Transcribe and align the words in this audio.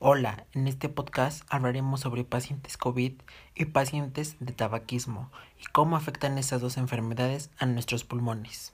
Hola, 0.00 0.46
en 0.52 0.68
este 0.68 0.88
podcast 0.88 1.42
hablaremos 1.48 2.02
sobre 2.02 2.22
pacientes 2.22 2.76
COVID 2.76 3.14
y 3.56 3.64
pacientes 3.64 4.36
de 4.38 4.52
tabaquismo 4.52 5.28
y 5.60 5.64
cómo 5.72 5.96
afectan 5.96 6.38
estas 6.38 6.60
dos 6.60 6.76
enfermedades 6.76 7.50
a 7.58 7.66
nuestros 7.66 8.04
pulmones. 8.04 8.72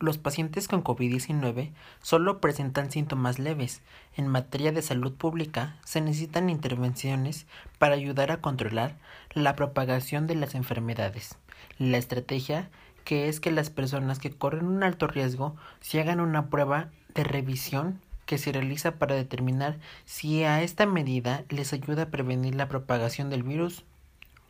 Los 0.00 0.18
pacientes 0.18 0.66
con 0.66 0.82
COVID-19 0.82 1.70
solo 2.02 2.40
presentan 2.40 2.90
síntomas 2.90 3.38
leves. 3.38 3.82
En 4.16 4.26
materia 4.26 4.72
de 4.72 4.82
salud 4.82 5.12
pública 5.12 5.76
se 5.84 6.00
necesitan 6.00 6.50
intervenciones 6.50 7.46
para 7.78 7.94
ayudar 7.94 8.32
a 8.32 8.40
controlar 8.40 8.96
la 9.32 9.54
propagación 9.54 10.26
de 10.26 10.34
las 10.34 10.56
enfermedades. 10.56 11.38
La 11.78 11.98
estrategia 11.98 12.68
que 13.04 13.28
es 13.28 13.38
que 13.38 13.52
las 13.52 13.70
personas 13.70 14.18
que 14.18 14.32
corren 14.32 14.66
un 14.66 14.82
alto 14.82 15.06
riesgo 15.06 15.54
se 15.78 16.00
hagan 16.00 16.18
una 16.18 16.50
prueba 16.50 16.90
de 17.14 17.22
revisión 17.22 18.00
que 18.32 18.38
se 18.38 18.50
realiza 18.50 18.92
para 18.92 19.14
determinar 19.14 19.76
si 20.06 20.42
a 20.42 20.62
esta 20.62 20.86
medida 20.86 21.44
les 21.50 21.74
ayuda 21.74 22.04
a 22.04 22.10
prevenir 22.10 22.54
la 22.54 22.66
propagación 22.66 23.28
del 23.28 23.42
virus 23.42 23.84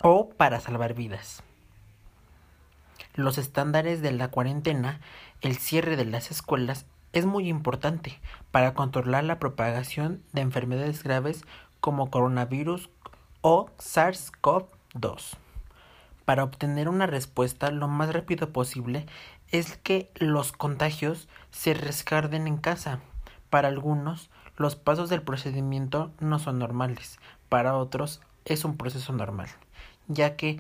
o 0.01 0.29
para 0.29 0.61
salvar 0.61 0.95
vidas. 0.95 1.43
Los 3.17 3.39
estándares 3.39 4.01
de 4.01 4.13
la 4.13 4.29
cuarentena, 4.29 5.01
el 5.41 5.57
cierre 5.57 5.97
de 5.97 6.05
las 6.05 6.31
escuelas 6.31 6.87
es 7.13 7.27
muy 7.27 7.49
importante 7.49 8.21
para 8.53 8.73
controlar 8.73 9.25
la 9.25 9.41
propagación 9.41 10.23
de 10.33 10.43
enfermedades 10.43 11.03
graves 11.03 11.45
como 11.81 12.09
coronavirus 12.09 12.89
o 13.41 13.67
SARS-CoV-2. 13.79 15.39
Para 16.25 16.45
obtener 16.45 16.89
una 16.89 17.09
respuesta 17.09 17.73
lo 17.73 17.89
más 17.89 18.13
rápido 18.13 18.53
posible 18.53 19.07
es 19.51 19.77
que 19.77 20.09
los 20.15 20.53
contagios 20.53 21.27
se 21.51 21.75
rescarden 21.75 22.47
en 22.47 22.59
casa 22.59 23.01
para 23.53 23.69
algunos, 23.69 24.31
los 24.57 24.77
pasos 24.77 25.11
del 25.11 25.21
procedimiento 25.21 26.11
no 26.21 26.39
son 26.39 26.59
normales, 26.59 27.19
para 27.51 27.77
otros 27.77 28.23
es 28.47 28.65
un 28.65 28.79
proceso 28.79 29.13
normal, 29.13 29.51
ya 30.09 30.37
que 30.37 30.59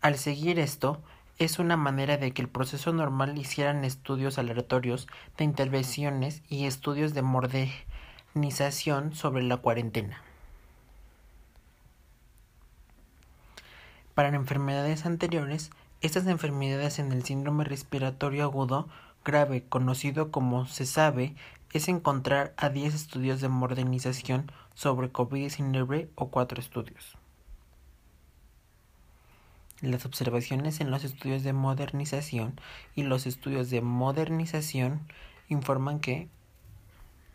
al 0.00 0.18
seguir 0.18 0.58
esto 0.58 1.00
es 1.38 1.60
una 1.60 1.76
manera 1.76 2.16
de 2.16 2.32
que 2.32 2.42
el 2.42 2.48
proceso 2.48 2.92
normal 2.92 3.38
hicieran 3.38 3.84
estudios 3.84 4.38
aleatorios 4.38 5.06
de 5.38 5.44
intervenciones 5.44 6.42
y 6.48 6.66
estudios 6.66 7.14
de 7.14 7.22
modernización 7.22 9.14
sobre 9.14 9.44
la 9.44 9.58
cuarentena. 9.58 10.20
Para 14.14 14.34
enfermedades 14.34 15.06
anteriores, 15.06 15.70
estas 16.00 16.26
enfermedades 16.26 16.98
en 16.98 17.12
el 17.12 17.22
síndrome 17.22 17.62
respiratorio 17.62 18.42
agudo 18.42 18.88
grave 19.24 19.62
conocido 19.68 20.32
como 20.32 20.66
se 20.66 20.86
sabe 20.86 21.36
es 21.72 21.88
encontrar 21.88 22.54
a 22.56 22.68
10 22.68 22.94
estudios 22.94 23.40
de 23.40 23.48
modernización 23.48 24.50
sobre 24.74 25.12
COVID-19 25.12 26.08
o 26.14 26.28
4 26.28 26.60
estudios. 26.60 27.16
Las 29.80 30.06
observaciones 30.06 30.80
en 30.80 30.90
los 30.90 31.02
estudios 31.02 31.42
de 31.42 31.52
modernización 31.52 32.60
y 32.94 33.02
los 33.02 33.26
estudios 33.26 33.68
de 33.70 33.80
modernización 33.80 35.00
informan 35.48 35.98
que 35.98 36.28